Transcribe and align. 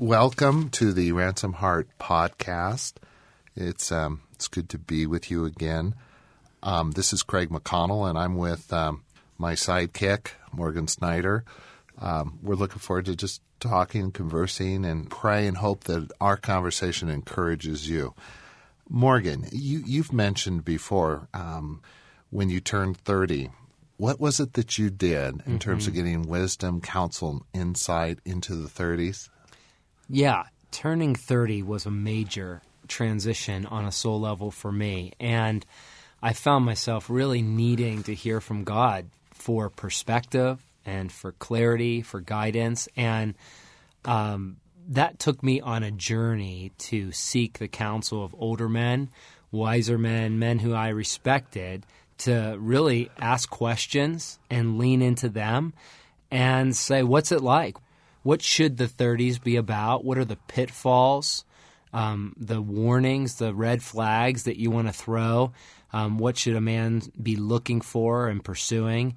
welcome 0.00 0.70
to 0.70 0.94
the 0.94 1.12
Ransomed 1.12 1.56
Heart 1.56 1.86
podcast. 2.00 2.94
It's 3.54 3.92
um, 3.92 4.22
it's 4.32 4.48
good 4.48 4.70
to 4.70 4.78
be 4.78 5.06
with 5.06 5.30
you 5.30 5.44
again. 5.44 5.94
Um, 6.62 6.92
this 6.92 7.12
is 7.12 7.22
Craig 7.22 7.50
McConnell, 7.50 8.08
and 8.08 8.18
I'm 8.18 8.36
with 8.36 8.72
um, 8.72 9.04
my 9.36 9.52
sidekick 9.52 10.28
Morgan 10.52 10.88
Snyder. 10.88 11.44
Um, 12.00 12.38
we're 12.42 12.54
looking 12.54 12.78
forward 12.78 13.04
to 13.06 13.14
just 13.14 13.42
talking, 13.60 14.00
and 14.04 14.14
conversing, 14.14 14.86
and 14.86 15.10
pray 15.10 15.46
and 15.46 15.58
hope 15.58 15.84
that 15.84 16.10
our 16.18 16.38
conversation 16.38 17.10
encourages 17.10 17.86
you. 17.86 18.14
Morgan, 18.88 19.48
you, 19.52 19.82
you've 19.84 20.14
mentioned 20.14 20.64
before 20.64 21.28
um, 21.34 21.82
when 22.30 22.48
you 22.48 22.60
turned 22.60 22.96
30, 22.96 23.50
what 23.98 24.18
was 24.18 24.40
it 24.40 24.54
that 24.54 24.78
you 24.78 24.88
did 24.88 25.34
in 25.34 25.38
mm-hmm. 25.40 25.58
terms 25.58 25.86
of 25.86 25.92
getting 25.92 26.22
wisdom, 26.22 26.80
counsel, 26.80 27.44
insight 27.52 28.18
into 28.24 28.54
the 28.54 28.68
30s? 28.68 29.28
Yeah, 30.12 30.46
turning 30.72 31.14
30 31.14 31.62
was 31.62 31.86
a 31.86 31.90
major 31.90 32.62
transition 32.88 33.64
on 33.64 33.84
a 33.84 33.92
soul 33.92 34.20
level 34.20 34.50
for 34.50 34.72
me. 34.72 35.12
And 35.20 35.64
I 36.20 36.32
found 36.32 36.64
myself 36.64 37.08
really 37.08 37.42
needing 37.42 38.02
to 38.02 38.14
hear 38.14 38.40
from 38.40 38.64
God 38.64 39.08
for 39.32 39.70
perspective 39.70 40.60
and 40.84 41.12
for 41.12 41.30
clarity, 41.30 42.02
for 42.02 42.20
guidance. 42.20 42.88
And 42.96 43.36
um, 44.04 44.56
that 44.88 45.20
took 45.20 45.44
me 45.44 45.60
on 45.60 45.84
a 45.84 45.92
journey 45.92 46.72
to 46.78 47.12
seek 47.12 47.60
the 47.60 47.68
counsel 47.68 48.24
of 48.24 48.34
older 48.36 48.68
men, 48.68 49.10
wiser 49.52 49.96
men, 49.96 50.40
men 50.40 50.58
who 50.58 50.74
I 50.74 50.88
respected, 50.88 51.86
to 52.18 52.56
really 52.58 53.12
ask 53.16 53.48
questions 53.48 54.40
and 54.50 54.76
lean 54.76 55.02
into 55.02 55.28
them 55.28 55.72
and 56.32 56.74
say, 56.74 57.04
what's 57.04 57.30
it 57.30 57.42
like? 57.42 57.76
What 58.22 58.42
should 58.42 58.76
the 58.76 58.86
30s 58.86 59.42
be 59.42 59.56
about? 59.56 60.04
What 60.04 60.18
are 60.18 60.24
the 60.24 60.36
pitfalls, 60.36 61.44
um, 61.92 62.34
the 62.36 62.60
warnings, 62.60 63.36
the 63.36 63.54
red 63.54 63.82
flags 63.82 64.44
that 64.44 64.58
you 64.58 64.70
want 64.70 64.88
to 64.88 64.92
throw? 64.92 65.52
Um, 65.92 66.18
what 66.18 66.36
should 66.36 66.56
a 66.56 66.60
man 66.60 67.02
be 67.20 67.36
looking 67.36 67.80
for 67.80 68.28
and 68.28 68.44
pursuing? 68.44 69.16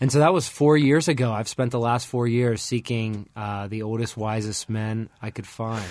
And 0.00 0.10
so 0.10 0.20
that 0.20 0.32
was 0.32 0.48
four 0.48 0.76
years 0.76 1.08
ago. 1.08 1.32
I've 1.32 1.48
spent 1.48 1.72
the 1.72 1.78
last 1.78 2.06
four 2.06 2.26
years 2.26 2.62
seeking 2.62 3.28
uh, 3.36 3.68
the 3.68 3.82
oldest, 3.82 4.16
wisest 4.16 4.68
men 4.68 5.10
I 5.20 5.30
could 5.30 5.46
find. 5.46 5.84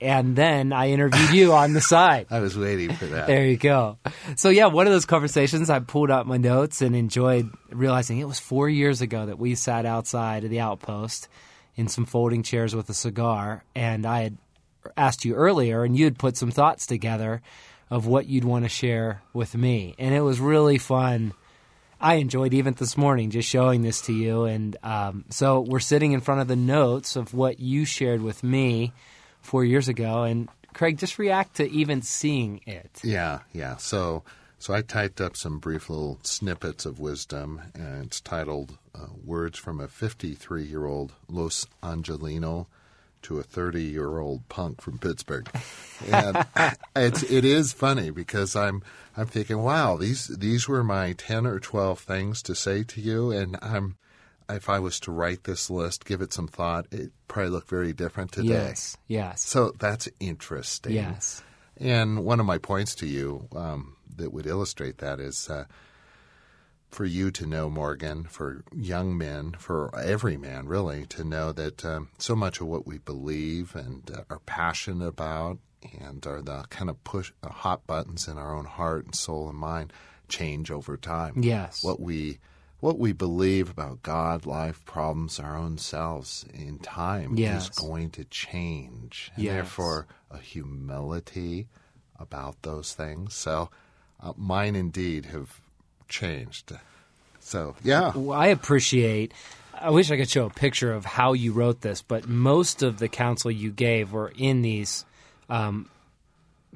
And 0.00 0.36
then 0.36 0.72
I 0.72 0.90
interviewed 0.90 1.30
you 1.30 1.52
on 1.54 1.72
the 1.72 1.80
side. 1.80 2.26
I 2.30 2.38
was 2.40 2.56
waiting 2.56 2.92
for 2.94 3.06
that. 3.06 3.26
There 3.26 3.44
you 3.44 3.56
go. 3.56 3.98
So, 4.36 4.48
yeah, 4.48 4.66
one 4.66 4.86
of 4.86 4.92
those 4.92 5.06
conversations, 5.06 5.70
I 5.70 5.80
pulled 5.80 6.10
out 6.10 6.26
my 6.26 6.36
notes 6.36 6.82
and 6.82 6.94
enjoyed 6.94 7.50
realizing 7.70 8.18
it 8.18 8.28
was 8.28 8.38
four 8.38 8.68
years 8.68 9.00
ago 9.00 9.26
that 9.26 9.38
we 9.38 9.56
sat 9.56 9.86
outside 9.86 10.44
of 10.44 10.50
the 10.50 10.60
outpost 10.60 11.28
in 11.78 11.86
some 11.88 12.04
folding 12.04 12.42
chairs 12.42 12.74
with 12.74 12.90
a 12.90 12.94
cigar, 12.94 13.62
and 13.74 14.04
I 14.04 14.22
had 14.22 14.36
asked 14.96 15.24
you 15.24 15.34
earlier, 15.34 15.84
and 15.84 15.96
you'd 15.96 16.18
put 16.18 16.36
some 16.36 16.50
thoughts 16.50 16.86
together 16.86 17.40
of 17.88 18.04
what 18.04 18.26
you'd 18.26 18.44
want 18.44 18.64
to 18.64 18.68
share 18.68 19.22
with 19.32 19.54
me, 19.54 19.94
and 19.96 20.12
it 20.12 20.20
was 20.20 20.40
really 20.40 20.76
fun. 20.76 21.32
I 22.00 22.14
enjoyed 22.16 22.52
even 22.52 22.74
this 22.74 22.96
morning 22.96 23.30
just 23.30 23.48
showing 23.48 23.82
this 23.82 24.00
to 24.02 24.12
you, 24.12 24.44
and 24.44 24.76
um, 24.82 25.24
so 25.30 25.60
we're 25.60 25.78
sitting 25.78 26.12
in 26.12 26.20
front 26.20 26.40
of 26.40 26.48
the 26.48 26.56
notes 26.56 27.14
of 27.14 27.32
what 27.32 27.60
you 27.60 27.84
shared 27.84 28.22
with 28.22 28.42
me 28.42 28.92
four 29.40 29.64
years 29.64 29.86
ago, 29.86 30.24
and 30.24 30.48
Craig, 30.74 30.98
just 30.98 31.16
react 31.18 31.56
to 31.56 31.70
even 31.70 32.02
seeing 32.02 32.60
it. 32.66 33.00
Yeah, 33.04 33.40
yeah. 33.52 33.76
So 33.76 34.24
so 34.58 34.74
I 34.74 34.82
typed 34.82 35.20
up 35.20 35.36
some 35.36 35.58
brief 35.58 35.88
little 35.88 36.18
snippets 36.22 36.84
of 36.84 36.98
wisdom, 36.98 37.62
and 37.74 38.06
it's 38.06 38.20
titled 38.20 38.78
uh, 38.94 39.06
"Words 39.24 39.58
from 39.58 39.80
a 39.80 39.86
53-year-old 39.86 41.12
Los 41.28 41.66
Angelino 41.82 42.66
to 43.22 43.38
a 43.38 43.44
30-year-old 43.44 44.48
punk 44.48 44.80
from 44.80 44.98
Pittsburgh." 44.98 45.48
And 46.10 46.44
it's 46.96 47.22
it 47.22 47.44
is 47.44 47.72
funny 47.72 48.10
because 48.10 48.56
I'm 48.56 48.82
I'm 49.16 49.26
thinking, 49.26 49.58
wow, 49.62 49.96
these 49.96 50.26
these 50.26 50.68
were 50.68 50.82
my 50.82 51.12
10 51.12 51.46
or 51.46 51.60
12 51.60 52.00
things 52.00 52.42
to 52.42 52.54
say 52.54 52.82
to 52.84 53.00
you, 53.00 53.30
and 53.30 53.56
I'm 53.62 53.96
if 54.50 54.68
I 54.68 54.78
was 54.78 54.98
to 55.00 55.12
write 55.12 55.44
this 55.44 55.70
list, 55.70 56.04
give 56.04 56.20
it 56.22 56.32
some 56.32 56.48
thought, 56.48 56.86
it 56.90 57.12
probably 57.28 57.50
look 57.50 57.68
very 57.68 57.92
different 57.92 58.32
today. 58.32 58.48
Yes, 58.48 58.96
yes. 59.06 59.42
So 59.42 59.72
that's 59.78 60.08
interesting. 60.20 60.94
Yes. 60.94 61.42
And 61.80 62.24
one 62.24 62.40
of 62.40 62.46
my 62.46 62.58
points 62.58 62.94
to 62.96 63.06
you. 63.06 63.48
Um, 63.54 63.96
that 64.18 64.32
would 64.32 64.46
illustrate 64.46 64.98
that 64.98 65.18
is 65.18 65.48
uh, 65.48 65.64
for 66.90 67.04
you 67.04 67.30
to 67.30 67.46
know, 67.46 67.70
Morgan, 67.70 68.24
for 68.24 68.62
young 68.74 69.16
men, 69.16 69.54
for 69.58 69.96
every 69.98 70.36
man 70.36 70.66
really, 70.66 71.06
to 71.06 71.24
know 71.24 71.52
that 71.52 71.84
um, 71.84 72.08
so 72.18 72.36
much 72.36 72.60
of 72.60 72.66
what 72.66 72.86
we 72.86 72.98
believe 72.98 73.74
and 73.74 74.10
uh, 74.10 74.22
are 74.30 74.40
passionate 74.40 75.06
about 75.06 75.58
and 76.00 76.26
are 76.26 76.42
the 76.42 76.64
kind 76.70 76.90
of 76.90 77.02
push 77.04 77.32
uh, 77.42 77.48
hot 77.48 77.86
buttons 77.86 78.28
in 78.28 78.36
our 78.36 78.54
own 78.54 78.64
heart 78.64 79.04
and 79.04 79.14
soul 79.14 79.48
and 79.48 79.58
mind 79.58 79.92
change 80.28 80.70
over 80.70 80.96
time. 80.96 81.34
Yes. 81.36 81.82
What 81.82 82.00
we 82.00 82.38
what 82.80 82.98
we 82.98 83.12
believe 83.12 83.70
about 83.70 84.02
God, 84.02 84.46
life, 84.46 84.84
problems, 84.84 85.40
our 85.40 85.56
own 85.56 85.78
selves 85.78 86.44
in 86.54 86.78
time 86.78 87.36
yes. 87.36 87.64
is 87.64 87.68
going 87.70 88.10
to 88.10 88.24
change. 88.24 89.32
And 89.34 89.44
yes. 89.44 89.54
therefore 89.54 90.06
a 90.30 90.38
humility 90.38 91.68
about 92.18 92.62
those 92.62 92.94
things. 92.94 93.34
So 93.34 93.70
uh, 94.22 94.32
mine 94.36 94.76
indeed 94.76 95.26
have 95.26 95.60
changed. 96.08 96.72
So, 97.40 97.74
yeah. 97.82 98.12
Well, 98.14 98.38
I 98.38 98.48
appreciate. 98.48 99.32
I 99.74 99.90
wish 99.90 100.10
I 100.10 100.16
could 100.16 100.28
show 100.28 100.46
a 100.46 100.50
picture 100.50 100.92
of 100.92 101.04
how 101.04 101.32
you 101.32 101.52
wrote 101.52 101.80
this, 101.80 102.02
but 102.02 102.28
most 102.28 102.82
of 102.82 102.98
the 102.98 103.08
counsel 103.08 103.50
you 103.50 103.70
gave 103.70 104.12
were 104.12 104.32
in 104.36 104.62
these 104.62 105.04
um, 105.48 105.88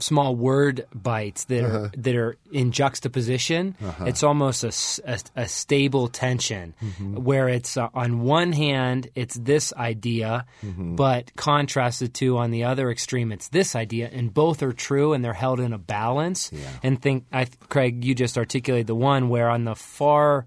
small 0.02 0.36
word 0.36 0.86
bites 0.94 1.44
that 1.44 1.64
uh-huh. 1.64 1.78
are 1.78 1.90
that 1.96 2.16
are 2.16 2.36
in 2.50 2.72
juxtaposition. 2.72 3.74
Uh-huh. 3.82 4.04
It's 4.04 4.22
almost 4.22 4.64
a, 4.64 4.72
a, 5.10 5.42
a 5.42 5.48
stable 5.48 6.08
tension 6.08 6.74
mm-hmm. 6.82 7.22
where 7.22 7.48
it's 7.48 7.76
uh, 7.76 7.88
on 7.94 8.20
one 8.20 8.52
hand 8.52 9.08
it's 9.14 9.36
this 9.36 9.72
idea, 9.74 10.44
mm-hmm. 10.62 10.96
but 10.96 11.34
contrasted 11.36 12.14
to 12.14 12.38
on 12.38 12.50
the 12.50 12.64
other 12.64 12.90
extreme 12.90 13.32
it's 13.32 13.48
this 13.48 13.74
idea, 13.74 14.10
and 14.12 14.34
both 14.34 14.62
are 14.62 14.72
true 14.72 15.12
and 15.12 15.24
they're 15.24 15.32
held 15.32 15.60
in 15.60 15.72
a 15.72 15.78
balance. 15.78 16.50
Yeah. 16.52 16.68
And 16.82 17.00
think, 17.00 17.24
I, 17.32 17.46
Craig, 17.68 18.04
you 18.04 18.14
just 18.14 18.36
articulated 18.36 18.86
the 18.86 18.94
one 18.94 19.28
where 19.28 19.48
on 19.48 19.64
the 19.64 19.74
far 19.74 20.46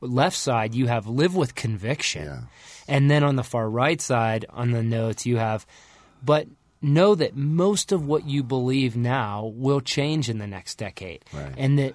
left 0.00 0.36
side 0.36 0.74
you 0.74 0.86
have 0.86 1.06
live 1.06 1.34
with 1.34 1.54
conviction, 1.54 2.24
yeah. 2.24 2.40
and 2.88 3.10
then 3.10 3.24
on 3.24 3.36
the 3.36 3.44
far 3.44 3.68
right 3.68 4.00
side 4.00 4.44
on 4.50 4.70
the 4.70 4.82
notes 4.82 5.26
you 5.26 5.36
have, 5.36 5.66
but 6.24 6.46
know 6.82 7.14
that 7.14 7.36
most 7.36 7.92
of 7.92 8.06
what 8.06 8.26
you 8.26 8.42
believe 8.42 8.96
now 8.96 9.52
will 9.54 9.80
change 9.80 10.28
in 10.28 10.38
the 10.38 10.46
next 10.46 10.76
decade. 10.76 11.24
Right. 11.32 11.54
And 11.56 11.78
that 11.78 11.94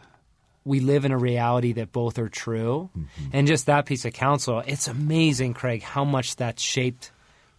we 0.64 0.80
live 0.80 1.06
in 1.06 1.12
a 1.12 1.18
reality 1.18 1.74
that 1.74 1.92
both 1.92 2.20
are 2.20 2.30
true. 2.30 2.90
Mm-hmm. 2.98 3.30
And 3.34 3.48
just 3.48 3.68
that 3.68 3.86
piece 3.86 4.06
of 4.06 4.14
counsel, 4.14 4.64
it's 4.66 4.88
amazing, 4.88 5.54
Craig, 5.54 5.82
how 5.82 6.04
much 6.04 6.36
that's 6.36 6.62
shaped 6.62 7.12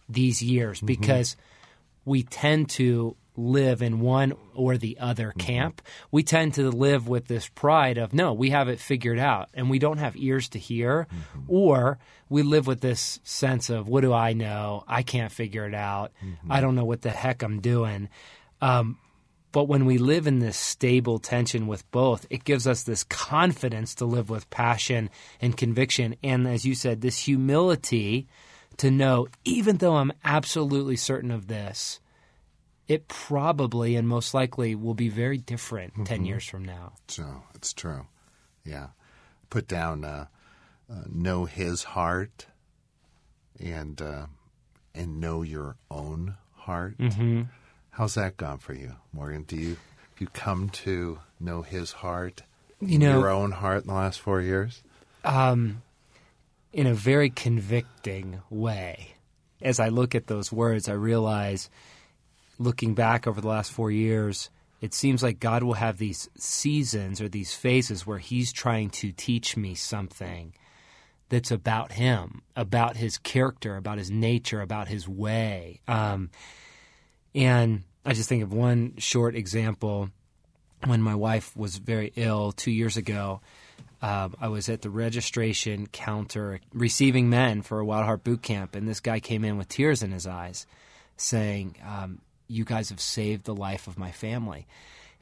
these 0.07 0.41
years 0.41 0.77
mm-hmm. 0.77 0.87
because 0.87 1.35
we 2.05 2.23
tend 2.23 2.69
to 2.71 3.15
live 3.39 3.81
in 3.81 3.99
one 3.99 4.33
or 4.53 4.77
the 4.77 4.97
other 4.99 5.29
mm-hmm. 5.29 5.39
camp. 5.39 5.81
We 6.11 6.23
tend 6.23 6.55
to 6.55 6.69
live 6.69 7.07
with 7.07 7.27
this 7.27 7.47
pride 7.47 7.97
of, 7.97 8.13
no, 8.13 8.33
we 8.33 8.49
have 8.49 8.67
it 8.67 8.79
figured 8.79 9.19
out 9.19 9.49
and 9.53 9.69
we 9.69 9.79
don't 9.79 9.97
have 9.97 10.17
ears 10.17 10.49
to 10.49 10.59
hear. 10.59 11.07
Mm-hmm. 11.11 11.45
Or 11.47 11.99
we 12.27 12.43
live 12.43 12.67
with 12.67 12.81
this 12.81 13.19
sense 13.23 13.69
of, 13.69 13.87
what 13.87 14.01
do 14.01 14.13
I 14.13 14.33
know? 14.33 14.83
I 14.87 15.03
can't 15.03 15.31
figure 15.31 15.65
it 15.65 15.73
out. 15.73 16.11
Mm-hmm. 16.23 16.51
I 16.51 16.61
don't 16.61 16.75
know 16.75 16.85
what 16.85 17.01
the 17.01 17.09
heck 17.09 17.41
I'm 17.41 17.61
doing. 17.61 18.09
Um, 18.61 18.97
but 19.51 19.63
when 19.63 19.85
we 19.85 19.97
live 19.97 20.27
in 20.27 20.39
this 20.39 20.57
stable 20.57 21.17
tension 21.17 21.65
with 21.65 21.89
both, 21.89 22.27
it 22.29 22.43
gives 22.43 22.67
us 22.67 22.83
this 22.83 23.03
confidence 23.03 23.95
to 23.95 24.05
live 24.05 24.29
with 24.29 24.49
passion 24.51 25.09
and 25.41 25.57
conviction. 25.57 26.15
And 26.21 26.47
as 26.47 26.65
you 26.65 26.75
said, 26.75 27.01
this 27.01 27.19
humility 27.19 28.27
to 28.77 28.91
know, 28.91 29.27
even 29.43 29.77
though 29.77 29.95
I'm 29.95 30.13
absolutely 30.23 30.97
certain 30.97 31.31
of 31.31 31.47
this, 31.47 31.99
it 32.89 33.07
probably 33.07 33.95
and 33.95 34.07
most 34.07 34.33
likely 34.33 34.73
will 34.73 34.95
be 34.95 35.09
very 35.09 35.37
different 35.37 35.93
mm-hmm. 35.93 36.03
10 36.05 36.25
years 36.25 36.45
from 36.45 36.65
now. 36.65 36.93
So 37.07 37.43
it's 37.53 37.71
true. 37.71 38.07
Yeah. 38.65 38.87
Put 39.51 39.67
down 39.67 40.03
uh, 40.03 40.25
uh, 40.91 41.03
know 41.07 41.45
his 41.45 41.83
heart 41.83 42.47
and 43.59 44.01
uh, 44.01 44.25
and 44.95 45.21
know 45.21 45.43
your 45.43 45.75
own 45.91 46.35
heart. 46.53 46.97
Mm-hmm. 46.97 47.43
How's 47.91 48.15
that 48.15 48.37
gone 48.37 48.57
for 48.57 48.73
you, 48.73 48.95
Morgan? 49.13 49.43
Do 49.43 49.55
you 49.55 49.77
you 50.17 50.27
come 50.27 50.69
to 50.69 51.19
know 51.39 51.61
his 51.61 51.91
heart, 51.91 52.43
you 52.81 52.97
know, 52.99 53.19
your 53.19 53.29
own 53.29 53.51
heart 53.51 53.83
in 53.83 53.87
the 53.87 53.93
last 53.93 54.19
four 54.19 54.41
years? 54.41 54.81
Um, 55.23 55.81
in 56.73 56.87
a 56.87 56.93
very 56.93 57.29
convicting 57.29 58.41
way. 58.49 59.13
As 59.61 59.79
I 59.79 59.89
look 59.89 60.15
at 60.15 60.27
those 60.27 60.51
words, 60.51 60.89
I 60.89 60.93
realize– 60.93 61.69
looking 62.59 62.93
back 62.93 63.25
over 63.25 63.41
the 63.41 63.47
last 63.47 63.71
four 63.71 63.89
years, 63.89 64.51
it 64.81 64.93
seems 64.93 65.23
like 65.23 65.39
God 65.39 65.63
will 65.63 65.73
have 65.73 65.97
these 65.97 66.29
seasons 66.37 67.19
or 67.19 67.27
these 67.27 67.53
phases 67.53 68.05
where 68.05 68.19
He's 68.19 68.53
trying 68.53 68.91
to 68.91 69.11
teach 69.11 69.57
me 69.57 69.73
something 69.73 70.53
that's 71.29 71.51
about 71.51 71.93
him, 71.93 72.41
about 72.55 72.97
his 72.97 73.17
character, 73.17 73.77
about 73.77 73.97
his 73.97 74.11
nature, 74.11 74.61
about 74.61 74.87
his 74.87 75.07
way. 75.07 75.79
Um, 75.87 76.31
and 77.33 77.83
I 78.05 78.13
just 78.13 78.27
think 78.27 78.43
of 78.43 78.51
one 78.51 78.95
short 78.97 79.35
example. 79.35 80.09
When 80.85 81.01
my 81.01 81.15
wife 81.15 81.55
was 81.55 81.77
very 81.77 82.13
ill 82.15 82.51
two 82.51 82.71
years 82.71 82.97
ago, 82.97 83.41
um, 84.01 84.35
I 84.39 84.47
was 84.47 84.69
at 84.69 84.81
the 84.81 84.89
registration 84.89 85.87
counter 85.87 86.61
receiving 86.73 87.29
men 87.29 87.61
for 87.61 87.79
a 87.79 87.85
Wild 87.85 88.05
Heart 88.05 88.23
boot 88.23 88.41
camp, 88.41 88.75
and 88.75 88.87
this 88.87 89.01
guy 89.01 89.19
came 89.19 89.43
in 89.43 89.57
with 89.57 89.67
tears 89.67 90.01
in 90.01 90.11
his 90.11 90.25
eyes, 90.25 90.65
saying, 91.17 91.75
um, 91.85 92.21
"You 92.49 92.65
guys 92.65 92.89
have 92.89 92.99
saved 92.99 93.45
the 93.45 93.55
life 93.55 93.87
of 93.87 93.97
my 93.97 94.11
family." 94.11 94.67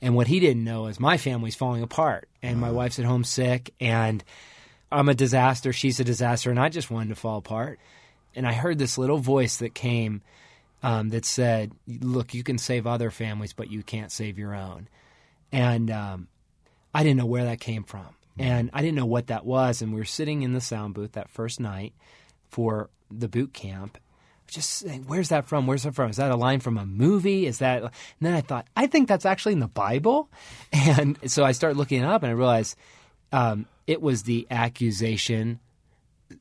And 0.01 0.15
what 0.15 0.27
he 0.27 0.39
didn't 0.39 0.63
know 0.63 0.88
is 0.88 1.00
my 1.00 1.18
family's 1.18 1.56
falling 1.56 1.83
apart, 1.83 2.29
and 2.44 2.59
my 2.59 2.71
wife's 2.71 3.00
at 3.00 3.06
home 3.06 3.24
sick, 3.24 3.74
and 3.79 4.24
I'm 4.91 5.09
a 5.09 5.15
disaster. 5.15 5.74
She's 5.74 6.00
a 6.00 6.03
disaster, 6.03 6.50
and 6.50 6.59
I 6.59 6.69
just 6.69 6.91
wanted 6.91 7.09
to 7.09 7.15
fall 7.15 7.38
apart. 7.38 7.79
And 8.35 8.47
I 8.47 8.53
heard 8.53 8.77
this 8.77 8.97
little 8.97 9.18
voice 9.18 9.57
that 9.57 9.74
came 9.74 10.21
um, 10.83 11.09
that 11.09 11.25
said, 11.25 11.71
"Look, 11.88 12.33
you 12.33 12.44
can 12.44 12.57
save 12.57 12.85
other 12.85 13.09
families, 13.09 13.53
but 13.53 13.71
you 13.71 13.83
can't 13.83 14.12
save 14.12 14.38
your 14.38 14.53
own." 14.53 14.88
And 15.51 15.89
um, 15.89 16.27
I 16.94 17.03
didn't 17.03 17.18
know 17.18 17.25
where 17.25 17.45
that 17.45 17.59
came 17.59 17.83
from, 17.83 18.07
and 18.38 18.69
I 18.73 18.81
didn't 18.81 18.97
know 18.97 19.06
what 19.06 19.27
that 19.27 19.45
was. 19.45 19.81
And 19.81 19.94
we 19.94 20.00
were 20.00 20.06
sitting 20.06 20.44
in 20.44 20.53
the 20.53 20.62
sound 20.62 20.94
booth 20.94 21.13
that 21.13 21.30
first 21.30 21.59
night 21.59 21.94
for 22.50 22.89
the 23.09 23.27
boot 23.27 23.53
camp, 23.53 23.97
just 24.47 24.69
saying, 24.71 25.05
"Where's 25.07 25.29
that 25.29 25.47
from? 25.47 25.67
Where's 25.67 25.83
that 25.83 25.95
from? 25.95 26.09
Is 26.09 26.17
that 26.17 26.31
a 26.31 26.35
line 26.35 26.59
from 26.59 26.77
a 26.77 26.85
movie? 26.85 27.45
Is 27.45 27.59
that?" 27.59 27.83
And 27.83 27.91
then 28.21 28.33
I 28.33 28.41
thought, 28.41 28.67
I 28.75 28.88
think 28.88 29.07
that's 29.07 29.25
actually 29.25 29.53
in 29.53 29.59
the 29.59 29.67
Bible, 29.67 30.29
and 30.73 31.17
so 31.29 31.44
I 31.44 31.51
started 31.51 31.77
looking 31.77 32.01
it 32.01 32.05
up, 32.05 32.23
and 32.23 32.29
I 32.29 32.33
realized 32.33 32.77
um, 33.31 33.65
it 33.85 34.01
was 34.01 34.23
the 34.23 34.47
accusation 34.49 35.59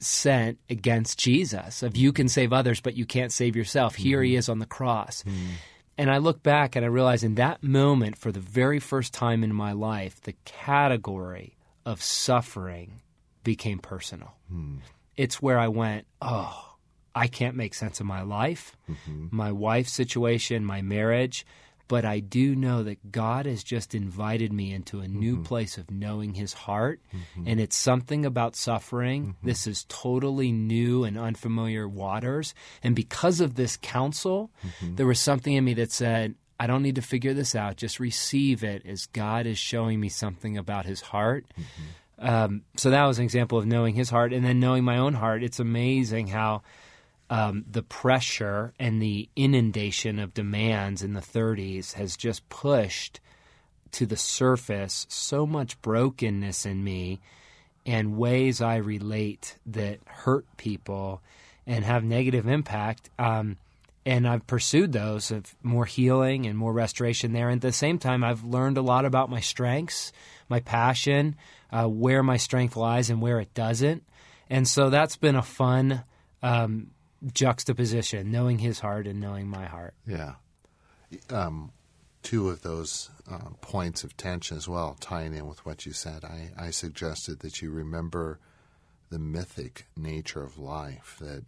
sent 0.00 0.58
against 0.68 1.18
Jesus 1.18 1.82
of 1.82 1.96
you 1.96 2.12
can 2.12 2.28
save 2.28 2.52
others, 2.52 2.80
but 2.80 2.96
you 2.96 3.06
can't 3.06 3.32
save 3.32 3.56
yourself. 3.56 3.94
Here 3.94 4.22
he 4.22 4.32
mm-hmm. 4.32 4.38
is 4.38 4.48
on 4.48 4.58
the 4.58 4.66
cross. 4.66 5.22
Mm-hmm. 5.22 5.52
And 5.98 6.10
I 6.10 6.18
look 6.18 6.42
back 6.42 6.76
and 6.76 6.84
I 6.84 6.88
realize 6.88 7.24
in 7.24 7.36
that 7.36 7.62
moment, 7.62 8.18
for 8.18 8.30
the 8.30 8.40
very 8.40 8.80
first 8.80 9.14
time 9.14 9.42
in 9.42 9.54
my 9.54 9.72
life, 9.72 10.20
the 10.22 10.34
category 10.44 11.56
of 11.86 12.02
suffering 12.02 13.00
became 13.44 13.78
personal. 13.78 14.34
Hmm. 14.50 14.78
It's 15.16 15.40
where 15.40 15.58
I 15.58 15.68
went, 15.68 16.06
oh, 16.20 16.75
I 17.16 17.28
can't 17.28 17.56
make 17.56 17.72
sense 17.72 17.98
of 17.98 18.06
my 18.06 18.20
life, 18.20 18.76
mm-hmm. 18.88 19.28
my 19.30 19.50
wife's 19.50 19.92
situation, 19.92 20.66
my 20.66 20.82
marriage, 20.82 21.46
but 21.88 22.04
I 22.04 22.20
do 22.20 22.54
know 22.54 22.82
that 22.82 23.10
God 23.10 23.46
has 23.46 23.64
just 23.64 23.94
invited 23.94 24.52
me 24.52 24.74
into 24.74 25.00
a 25.00 25.08
new 25.08 25.34
mm-hmm. 25.34 25.44
place 25.44 25.78
of 25.78 25.90
knowing 25.90 26.34
His 26.34 26.52
heart. 26.52 27.00
Mm-hmm. 27.14 27.48
And 27.48 27.60
it's 27.60 27.76
something 27.76 28.26
about 28.26 28.56
suffering. 28.56 29.36
This 29.42 29.66
is 29.66 29.86
totally 29.88 30.52
new 30.52 31.04
and 31.04 31.16
unfamiliar 31.16 31.88
waters. 31.88 32.54
And 32.82 32.96
because 32.96 33.40
of 33.40 33.54
this 33.54 33.78
counsel, 33.80 34.50
there 34.82 35.06
was 35.06 35.20
something 35.20 35.54
in 35.54 35.64
me 35.64 35.74
that 35.74 35.92
said, 35.92 36.34
I 36.58 36.66
don't 36.66 36.82
need 36.82 36.96
to 36.96 37.02
figure 37.02 37.34
this 37.34 37.54
out. 37.54 37.76
Just 37.76 38.00
receive 38.00 38.64
it 38.64 38.84
as 38.84 39.06
God 39.06 39.46
is 39.46 39.58
showing 39.58 40.00
me 40.00 40.08
something 40.08 40.58
about 40.58 40.86
His 40.86 41.00
heart. 41.00 41.46
Um, 42.18 42.62
so 42.76 42.90
that 42.90 43.04
was 43.04 43.18
an 43.18 43.24
example 43.24 43.58
of 43.58 43.66
knowing 43.66 43.94
His 43.94 44.10
heart. 44.10 44.32
And 44.32 44.44
then 44.44 44.58
knowing 44.58 44.82
my 44.82 44.98
own 44.98 45.14
heart, 45.14 45.44
it's 45.44 45.60
amazing 45.60 46.26
how 46.26 46.62
um, 47.28 47.64
the 47.70 47.82
pressure 47.82 48.72
and 48.78 49.02
the 49.02 49.28
inundation 49.34 50.18
of 50.18 50.34
demands 50.34 51.02
in 51.02 51.14
the 51.14 51.20
30s 51.20 51.94
has 51.94 52.16
just 52.16 52.48
pushed 52.48 53.20
to 53.92 54.06
the 54.06 54.16
surface 54.16 55.06
so 55.08 55.46
much 55.46 55.80
brokenness 55.82 56.66
in 56.66 56.84
me 56.84 57.20
and 57.84 58.16
ways 58.16 58.60
I 58.60 58.76
relate 58.76 59.56
that 59.66 60.00
hurt 60.06 60.44
people 60.56 61.22
and 61.66 61.84
have 61.84 62.04
negative 62.04 62.46
impact. 62.46 63.10
Um, 63.18 63.56
and 64.04 64.26
I've 64.26 64.46
pursued 64.46 64.92
those 64.92 65.30
of 65.30 65.54
more 65.62 65.84
healing 65.84 66.46
and 66.46 66.56
more 66.56 66.72
restoration 66.72 67.32
there. 67.32 67.48
And 67.48 67.58
at 67.58 67.68
the 67.68 67.72
same 67.72 67.98
time, 67.98 68.22
I've 68.22 68.44
learned 68.44 68.78
a 68.78 68.82
lot 68.82 69.04
about 69.04 69.30
my 69.30 69.40
strengths, 69.40 70.12
my 70.48 70.60
passion, 70.60 71.34
uh, 71.72 71.86
where 71.86 72.22
my 72.22 72.36
strength 72.36 72.76
lies 72.76 73.10
and 73.10 73.20
where 73.20 73.40
it 73.40 73.52
doesn't. 73.54 74.04
And 74.48 74.68
so 74.68 74.90
that's 74.90 75.16
been 75.16 75.34
a 75.34 75.42
fun 75.42 76.04
um, 76.42 76.90
juxtaposition, 77.32 78.30
knowing 78.30 78.58
his 78.58 78.80
heart 78.80 79.06
and 79.06 79.20
knowing 79.20 79.48
my 79.48 79.66
heart. 79.66 79.94
Yeah. 80.06 80.34
Um, 81.30 81.72
two 82.22 82.48
of 82.48 82.62
those 82.62 83.10
uh, 83.30 83.50
points 83.60 84.04
of 84.04 84.16
tension 84.16 84.56
as 84.56 84.68
well, 84.68 84.96
tying 85.00 85.34
in 85.34 85.46
with 85.46 85.64
what 85.64 85.86
you 85.86 85.92
said, 85.92 86.24
I, 86.24 86.50
I 86.58 86.70
suggested 86.70 87.40
that 87.40 87.62
you 87.62 87.70
remember 87.70 88.40
the 89.10 89.18
mythic 89.18 89.86
nature 89.96 90.42
of 90.42 90.58
life. 90.58 91.16
That, 91.20 91.44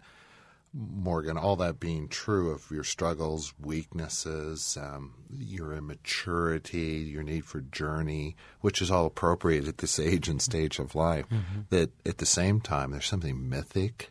Morgan, 0.73 1.37
all 1.37 1.57
that 1.57 1.81
being 1.81 2.09
true 2.09 2.53
of 2.53 2.71
your 2.71 2.85
struggles, 2.85 3.55
weaknesses, 3.61 4.79
um, 4.81 5.15
your 5.37 5.73
immaturity, 5.73 7.09
your 7.11 7.25
need 7.25 7.45
for 7.45 7.61
journey, 7.61 8.37
which 8.61 8.81
is 8.81 8.91
all 8.91 9.07
appropriate 9.07 9.67
at 9.67 9.79
this 9.79 9.99
age 9.99 10.29
and 10.29 10.41
stage 10.41 10.79
of 10.79 10.95
life, 10.95 11.27
that 11.71 11.91
at 12.07 12.19
the 12.19 12.27
same 12.27 12.61
time, 12.61 12.93
there's 12.93 13.07
something 13.07 13.49
mythic 13.49 14.11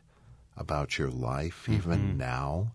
about 0.58 0.98
your 0.98 1.10
life, 1.10 1.68
even 1.70 2.00
mm-hmm. 2.00 2.18
now. 2.18 2.72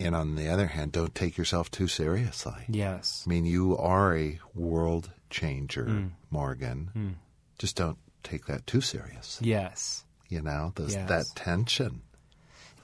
And 0.00 0.14
on 0.16 0.34
the 0.34 0.48
other 0.48 0.66
hand, 0.66 0.92
don't 0.92 1.14
take 1.14 1.38
yourself 1.38 1.70
too 1.70 1.86
seriously. 1.86 2.64
Yes. 2.68 3.22
I 3.26 3.30
mean, 3.30 3.44
you 3.44 3.76
are 3.78 4.16
a 4.16 4.40
world 4.54 5.10
changer, 5.30 5.84
mm. 5.84 6.10
Morgan. 6.30 6.90
Mm. 6.96 7.14
Just 7.58 7.76
don't 7.76 7.98
take 8.24 8.46
that 8.46 8.66
too 8.66 8.80
serious. 8.80 9.38
Yes. 9.40 10.04
You 10.28 10.42
know, 10.42 10.72
Those, 10.74 10.94
Yes. 10.94 11.08
that 11.08 11.26
tension. 11.36 12.02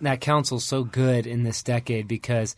that 0.01 0.21
counsel's 0.21 0.65
so 0.65 0.85
good 0.85 1.27
in 1.27 1.43
this 1.43 1.63
decade 1.63 2.07
because 2.07 2.55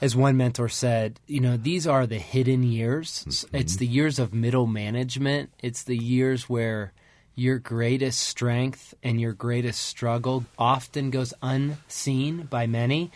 as 0.00 0.16
one 0.16 0.36
mentor 0.36 0.68
said, 0.68 1.20
you 1.26 1.40
know, 1.40 1.56
these 1.56 1.86
are 1.86 2.06
the 2.06 2.18
hidden 2.18 2.62
years. 2.62 3.24
It's 3.26 3.44
mm-hmm. 3.44 3.78
the 3.78 3.86
years 3.86 4.18
of 4.18 4.32
middle 4.32 4.66
management. 4.66 5.50
It's 5.60 5.82
the 5.82 5.96
years 5.96 6.48
where 6.48 6.92
your 7.38 7.58
greatest 7.58 8.20
strength 8.20 8.94
and 9.02 9.20
your 9.20 9.32
greatest 9.32 9.82
struggle 9.82 10.44
often 10.58 11.10
goes 11.10 11.32
unseen 11.40 12.42
by 12.42 12.66
many. 12.66 13.12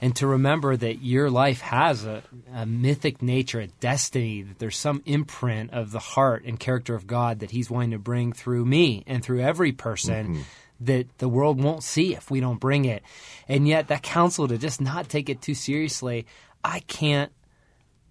And 0.00 0.14
to 0.16 0.26
remember 0.26 0.76
that 0.76 1.02
your 1.02 1.28
life 1.30 1.60
has 1.60 2.04
a, 2.04 2.22
a 2.52 2.66
mythic 2.66 3.20
nature, 3.20 3.60
a 3.60 3.66
destiny, 3.66 4.42
that 4.42 4.58
there's 4.58 4.76
some 4.76 5.02
imprint 5.06 5.72
of 5.72 5.90
the 5.90 5.98
heart 5.98 6.44
and 6.44 6.60
character 6.60 6.94
of 6.94 7.06
God 7.06 7.40
that 7.40 7.50
He's 7.50 7.70
wanting 7.70 7.92
to 7.92 7.98
bring 7.98 8.32
through 8.32 8.64
me 8.64 9.02
and 9.06 9.24
through 9.24 9.40
every 9.40 9.72
person 9.72 10.26
mm-hmm. 10.26 10.42
that 10.80 11.18
the 11.18 11.28
world 11.28 11.62
won't 11.62 11.82
see 11.82 12.14
if 12.14 12.30
we 12.30 12.40
don't 12.40 12.60
bring 12.60 12.84
it. 12.84 13.02
And 13.48 13.66
yet 13.66 13.88
that 13.88 14.02
counsel 14.02 14.46
to 14.46 14.58
just 14.58 14.80
not 14.80 15.08
take 15.08 15.28
it 15.28 15.42
too 15.42 15.54
seriously, 15.54 16.26
I 16.62 16.80
can't 16.80 17.32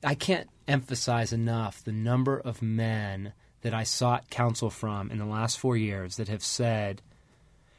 I 0.03 0.15
can't 0.15 0.49
emphasize 0.67 1.31
enough 1.31 1.83
the 1.83 1.93
number 1.93 2.37
of 2.37 2.61
men 2.61 3.33
that 3.63 3.73
I 3.73 3.83
sought 3.83 4.29
counsel 4.29 4.69
from 4.69 5.11
in 5.11 5.17
the 5.17 5.25
last 5.25 5.59
4 5.59 5.75
years 5.75 6.17
that 6.17 6.27
have 6.27 6.43
said 6.43 7.01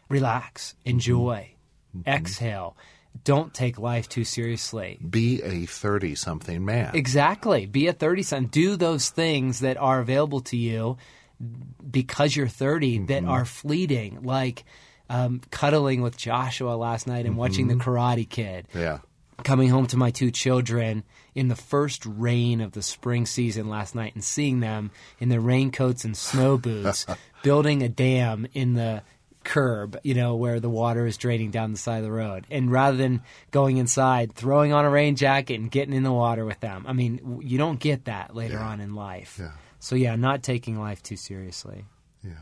relax, 0.08 0.74
mm-hmm. 0.80 0.90
enjoy, 0.90 1.50
mm-hmm. 1.96 2.08
exhale, 2.08 2.76
don't 3.22 3.54
take 3.54 3.78
life 3.78 4.08
too 4.08 4.24
seriously. 4.24 4.98
Be 5.08 5.40
a 5.42 5.66
30 5.66 6.16
something 6.16 6.64
man. 6.64 6.90
Exactly. 6.94 7.66
Be 7.66 7.86
a 7.86 7.92
30 7.92 8.22
something. 8.22 8.48
Do 8.48 8.76
those 8.76 9.08
things 9.10 9.60
that 9.60 9.76
are 9.76 10.00
available 10.00 10.40
to 10.40 10.56
you 10.56 10.96
because 11.88 12.34
you're 12.34 12.48
30 12.48 13.06
that 13.06 13.22
mm-hmm. 13.22 13.30
are 13.30 13.44
fleeting, 13.44 14.22
like 14.22 14.64
um, 15.08 15.40
cuddling 15.50 16.02
with 16.02 16.16
Joshua 16.16 16.74
last 16.74 17.06
night 17.06 17.26
and 17.26 17.36
watching 17.36 17.68
The 17.68 17.74
Karate 17.74 18.28
Kid. 18.28 18.66
yeah. 18.74 18.98
Coming 19.42 19.68
home 19.68 19.86
to 19.88 19.96
my 19.96 20.10
two 20.10 20.30
children 20.30 21.02
in 21.34 21.48
the 21.48 21.56
first 21.56 22.06
rain 22.06 22.60
of 22.60 22.72
the 22.72 22.82
spring 22.82 23.26
season 23.26 23.68
last 23.68 23.94
night 23.94 24.14
and 24.14 24.22
seeing 24.22 24.60
them 24.60 24.90
in 25.18 25.28
their 25.28 25.40
raincoats 25.40 26.04
and 26.04 26.16
snow 26.16 26.56
boots 26.58 27.04
building 27.42 27.82
a 27.82 27.88
dam 27.88 28.46
in 28.54 28.74
the 28.74 29.02
curb, 29.42 29.98
you 30.02 30.14
know, 30.14 30.36
where 30.36 30.60
the 30.60 30.70
water 30.70 31.04
is 31.04 31.16
draining 31.18 31.50
down 31.50 31.72
the 31.72 31.78
side 31.78 31.98
of 31.98 32.04
the 32.04 32.12
road. 32.12 32.46
And 32.50 32.70
rather 32.72 32.96
than 32.96 33.22
going 33.50 33.76
inside, 33.76 34.32
throwing 34.32 34.72
on 34.72 34.84
a 34.86 34.90
rain 34.90 35.16
jacket 35.16 35.60
and 35.60 35.70
getting 35.70 35.92
in 35.94 36.02
the 36.04 36.12
water 36.12 36.44
with 36.46 36.60
them. 36.60 36.84
I 36.88 36.92
mean, 36.94 37.40
you 37.42 37.58
don't 37.58 37.78
get 37.80 38.06
that 38.06 38.34
later 38.34 38.54
Yeah. 38.54 38.66
on 38.68 38.80
in 38.80 38.94
life. 38.94 39.36
Yeah. 39.38 39.50
So, 39.80 39.96
yeah, 39.96 40.16
not 40.16 40.42
taking 40.42 40.78
life 40.80 41.02
too 41.02 41.16
seriously. 41.16 41.84
Yeah. 42.22 42.32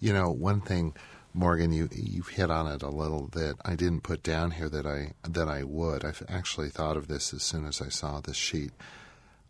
You 0.00 0.12
know, 0.12 0.30
one 0.30 0.60
thing, 0.60 0.94
Morgan, 1.38 1.72
you 1.72 1.88
you've 1.94 2.30
hit 2.30 2.50
on 2.50 2.66
it 2.66 2.82
a 2.82 2.88
little 2.88 3.28
that 3.28 3.54
I 3.64 3.76
didn't 3.76 4.02
put 4.02 4.24
down 4.24 4.50
here 4.50 4.68
that 4.70 4.84
I 4.84 5.12
that 5.22 5.46
I 5.46 5.62
would. 5.62 6.04
I've 6.04 6.24
actually 6.28 6.68
thought 6.68 6.96
of 6.96 7.06
this 7.06 7.32
as 7.32 7.44
soon 7.44 7.64
as 7.64 7.80
I 7.80 7.90
saw 7.90 8.20
this 8.20 8.36
sheet. 8.36 8.72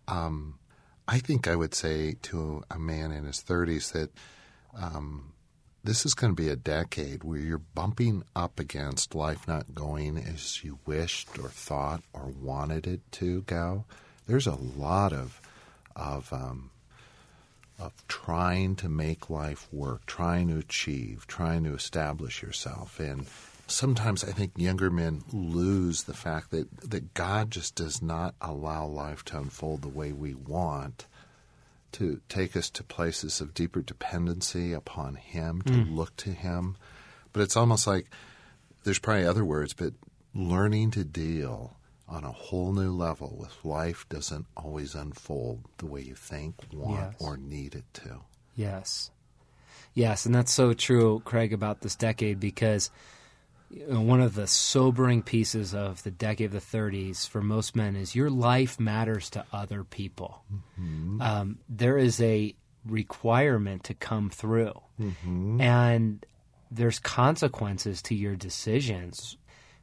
Um, 0.07 0.59
I 1.09 1.19
think 1.19 1.49
I 1.49 1.57
would 1.57 1.75
say 1.75 2.17
to 2.25 2.63
a 2.71 2.79
man 2.79 3.11
in 3.11 3.25
his 3.25 3.41
thirties 3.41 3.93
that 3.93 4.11
um, 4.77 5.33
this 5.83 6.05
is 6.05 6.13
going 6.13 6.31
to 6.31 6.43
be 6.43 6.51
a 6.51 6.57
decade 6.57 7.25
where 7.25 7.39
you're 7.39 7.57
bumping 7.57 8.23
up 8.37 8.61
against 8.61 9.15
life 9.15 9.49
not 9.49 9.75
going 9.75 10.19
as 10.19 10.63
you 10.63 10.81
wished 10.85 11.39
or 11.39 11.49
thought 11.49 12.03
or 12.13 12.27
wanted 12.27 12.87
it 12.87 13.01
to 13.13 13.41
go. 13.43 13.87
There's 14.27 14.47
a 14.47 14.57
lot 14.57 15.15
of 15.15 15.41
of 15.97 16.31
um, 16.35 16.69
of 17.79 17.93
trying 18.09 18.75
to 18.77 18.89
make 18.89 19.31
life 19.31 19.69
work, 19.73 20.05
trying 20.07 20.49
to 20.49 20.59
achieve, 20.59 21.27
trying 21.27 21.65
to 21.65 21.75
establish 21.75 22.43
yourself. 22.43 22.99
And 22.99 23.27
sometimes 23.67 24.25
I 24.25 24.33
think 24.33 24.53
younger 24.57 24.91
men 24.91 25.23
lose 25.33 26.05
the 26.05 26.15
fact 26.15 26.51
that, 26.51 26.69
that 26.91 27.15
God 27.15 27.51
just 27.51 27.75
does 27.75 28.03
not 28.03 28.35
allow 28.41 28.87
life 28.87 29.25
to 29.27 29.39
unfold 29.39 29.83
the 29.83 29.89
way 29.89 30.13
we 30.13 30.35
want, 30.35 31.07
to 31.93 32.21
take 32.29 32.57
us 32.57 32.69
to 32.71 32.83
places 32.83 33.41
of 33.41 33.55
deeper 33.55 33.81
dependency 33.81 34.73
upon 34.73 35.15
Him, 35.15 35.63
to 35.63 35.73
mm. 35.73 35.97
look 35.97 36.15
to 36.17 36.31
Him. 36.31 36.77
But 37.33 37.43
it's 37.43 37.57
almost 37.57 37.87
like 37.87 38.07
there's 38.85 38.99
probably 38.99 39.25
other 39.25 39.45
words, 39.45 39.73
but 39.73 39.93
learning 40.35 40.91
to 40.93 41.05
deal 41.05 41.78
on 42.09 42.25
a 42.25 42.33
whole 42.33 42.73
new 42.73 42.91
level 42.91 43.37
with 43.39 43.55
life 43.65 44.07
doesn't 44.09 44.47
always 44.57 44.95
unfold 44.95 45.61
the 45.79 45.87
way 45.87 46.01
you 46.01 46.15
think, 46.15 46.55
want, 46.73 47.13
Yes. 47.13 47.17
or 47.21 47.37
need 47.37 47.75
it 47.75 47.85
to. 47.95 48.21
Yes. 48.57 49.11
Yes, 49.95 50.27
and 50.27 50.35
that's 50.35 50.53
so 50.53 50.73
true, 50.75 51.21
Craig, 51.25 51.53
about 51.53 51.81
this 51.81 51.97
decade 51.97 52.41
because 52.41 52.91
one 53.87 54.21
of 54.23 54.35
the 54.35 54.47
sobering 54.47 55.23
pieces 55.23 55.75
of 55.75 56.03
the 56.03 56.11
decade 56.11 56.47
of 56.47 56.53
the 56.53 56.59
30s 56.79 57.29
for 57.29 57.43
most 57.43 57.77
men 57.77 57.97
is 57.97 58.15
your 58.15 58.31
life 58.31 58.81
matters 58.81 59.29
to 59.31 59.45
other 59.53 59.85
people. 59.85 60.43
Um, 61.21 61.59
there 61.69 61.99
is 61.99 62.21
a 62.23 62.55
requirement 62.87 63.85
to 63.85 63.95
come 63.95 64.31
through, 64.31 64.73
and 65.61 66.25
there's 66.71 66.99
consequences 66.99 68.01
to 68.03 68.15
your 68.15 68.37
decisions 68.37 69.37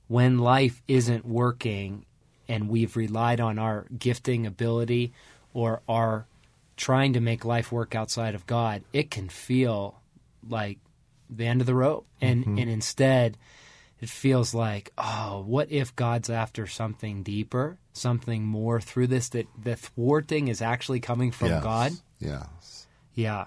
when 0.07 0.37
life 0.39 0.81
isn't 0.87 1.25
working 1.25 2.05
and 2.47 2.69
we've 2.69 2.95
relied 2.95 3.39
on 3.39 3.59
our 3.59 3.85
gifting 3.97 4.45
ability 4.45 5.13
or 5.53 5.81
our 5.87 6.25
trying 6.77 7.13
to 7.13 7.19
make 7.19 7.45
life 7.45 7.71
work 7.71 7.95
outside 7.95 8.35
of 8.35 8.45
God, 8.45 8.83
it 8.91 9.09
can 9.09 9.29
feel 9.29 9.99
like 10.47 10.77
the 11.29 11.45
end 11.45 11.61
of 11.61 11.67
the 11.67 11.75
rope. 11.75 12.05
And 12.21 12.41
mm-hmm. 12.41 12.57
and 12.57 12.69
instead 12.69 13.37
it 14.01 14.09
feels 14.09 14.53
like, 14.53 14.91
oh, 14.97 15.43
what 15.45 15.71
if 15.71 15.95
God's 15.95 16.29
after 16.29 16.67
something 16.67 17.23
deeper, 17.23 17.77
something 17.93 18.43
more 18.43 18.81
through 18.81 19.07
this 19.07 19.29
that 19.29 19.47
the 19.61 19.75
thwarting 19.75 20.47
is 20.47 20.61
actually 20.61 20.99
coming 20.99 21.31
from 21.31 21.49
Yes. 21.49 21.63
God? 21.63 21.91
Yes. 22.19 22.87
Yeah. 23.13 23.45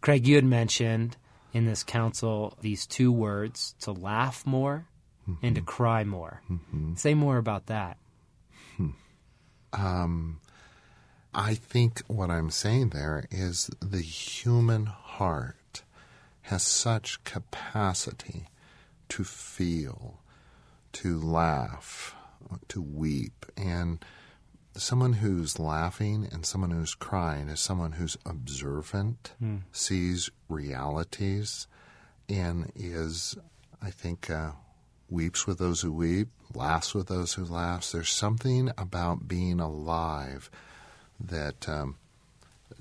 Craig, 0.00 0.26
you 0.26 0.36
had 0.36 0.44
mentioned 0.44 1.16
in 1.52 1.64
this 1.64 1.82
counsel 1.82 2.56
these 2.60 2.86
two 2.86 3.10
words 3.10 3.74
to 3.80 3.92
laugh 3.92 4.46
more 4.46 4.86
and 5.42 5.54
to 5.56 5.60
cry 5.60 6.04
more. 6.04 6.42
Say 6.96 7.14
more 7.14 7.36
about 7.38 7.66
that. 7.66 7.96
I 11.34 11.54
think 11.54 12.02
what 12.06 12.30
I'm 12.30 12.50
saying 12.50 12.90
there 12.90 13.26
is 13.30 13.70
the 13.80 14.00
human 14.00 14.86
heart 14.86 15.82
has 16.42 16.62
such 16.62 17.22
capacity 17.24 18.46
to 19.10 19.24
feel, 19.24 20.20
to 20.92 21.18
laugh, 21.18 22.14
to 22.68 22.80
weep. 22.80 23.44
And 23.56 24.02
someone 24.74 25.14
who's 25.14 25.58
laughing 25.58 26.28
and 26.32 26.46
someone 26.46 26.70
who's 26.70 26.94
crying 26.94 27.48
is 27.48 27.60
someone 27.60 27.92
who's 27.92 28.16
observant, 28.24 29.32
sees 29.72 30.30
realities, 30.48 31.66
and 32.28 32.72
is, 32.74 33.36
I 33.82 33.90
think, 33.90 34.30
uh, 34.30 34.52
weeps 35.08 35.46
with 35.46 35.58
those 35.58 35.82
who 35.82 35.92
weep, 35.92 36.28
laughs 36.54 36.94
with 36.94 37.08
those 37.08 37.34
who 37.34 37.44
laughs. 37.44 37.92
There's 37.92 38.10
something 38.10 38.70
about 38.76 39.28
being 39.28 39.60
alive 39.60 40.50
that 41.20 41.68
um, 41.68 41.96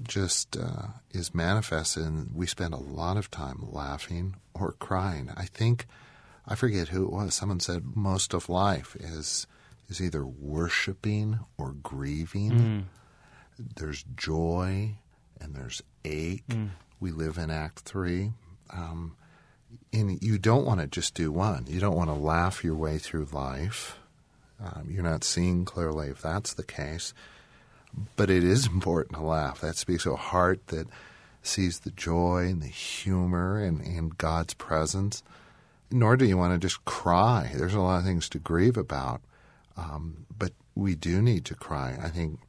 just 0.03 0.57
uh, 0.57 0.87
is 1.11 1.33
manifest, 1.35 1.97
and 1.97 2.31
we 2.33 2.47
spend 2.47 2.73
a 2.73 2.77
lot 2.77 3.17
of 3.17 3.31
time 3.31 3.65
laughing 3.71 4.35
or 4.53 4.73
crying. 4.73 5.31
I 5.35 5.45
think 5.45 5.85
I 6.47 6.55
forget 6.55 6.89
who 6.89 7.03
it 7.05 7.11
was. 7.11 7.33
Someone 7.33 7.59
said 7.59 7.95
most 7.95 8.33
of 8.33 8.49
life 8.49 8.95
is 8.99 9.47
is 9.89 10.01
either 10.01 10.25
worshiping 10.25 11.39
or 11.57 11.73
grieving. 11.73 12.49
There's 13.75 14.03
joy 14.15 14.95
and 15.39 15.55
there's 15.55 15.81
ache. 16.03 16.43
We 16.99 17.11
live 17.11 17.37
in 17.37 17.51
Act 17.51 17.79
Three. 17.79 18.33
Um, 18.71 19.15
and 19.93 20.21
you 20.21 20.37
don't 20.37 20.65
want 20.65 20.81
to 20.81 20.87
just 20.87 21.13
do 21.13 21.31
one. 21.31 21.65
You 21.67 21.79
don't 21.79 21.95
want 21.95 22.09
to 22.09 22.15
laugh 22.15 22.63
your 22.63 22.75
way 22.75 22.97
through 22.97 23.27
life. 23.31 23.97
Um, 24.63 24.87
you're 24.89 25.03
not 25.03 25.23
seeing 25.23 25.65
clearly 25.65 26.09
if 26.09 26.21
that's 26.21 26.53
the 26.53 26.63
case. 26.63 27.13
But 28.15 28.29
it 28.29 28.43
is 28.43 28.67
important 28.67 29.15
to 29.15 29.23
laugh. 29.23 29.61
That 29.61 29.77
speaks 29.77 30.03
to 30.03 30.11
a 30.11 30.17
heart 30.17 30.67
that 30.67 30.87
sees 31.41 31.79
the 31.79 31.91
joy 31.91 32.47
and 32.49 32.61
the 32.61 32.67
humor 32.67 33.57
and, 33.59 33.81
and 33.81 34.17
God's 34.17 34.53
presence. 34.53 35.23
Nor 35.91 36.17
do 36.17 36.25
you 36.25 36.37
want 36.37 36.53
to 36.53 36.59
just 36.59 36.83
cry. 36.85 37.51
There's 37.55 37.73
a 37.73 37.79
lot 37.79 37.99
of 37.99 38.05
things 38.05 38.27
to 38.29 38.39
grieve 38.39 38.77
about. 38.77 39.21
Um, 39.77 40.25
but 40.37 40.51
we 40.73 40.95
do 40.95 41.21
need 41.21 41.45
to 41.45 41.55
cry. 41.55 41.97
I 42.01 42.09
think 42.09 42.39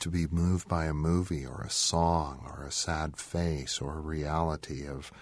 to 0.00 0.08
be 0.08 0.26
moved 0.26 0.68
by 0.68 0.86
a 0.86 0.94
movie 0.94 1.46
or 1.46 1.62
a 1.62 1.70
song 1.70 2.42
or 2.46 2.64
a 2.64 2.72
sad 2.72 3.16
face 3.16 3.80
or 3.80 3.98
a 3.98 4.00
reality 4.00 4.86
of 4.86 5.12